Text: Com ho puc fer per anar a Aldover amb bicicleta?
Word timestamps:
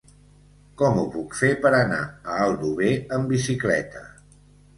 Com 0.81 0.95
ho 1.01 1.03
puc 1.15 1.35
fer 1.41 1.49
per 1.65 1.73
anar 1.81 1.99
a 2.07 2.39
Aldover 2.47 2.91
amb 3.19 3.31
bicicleta? 3.37 4.05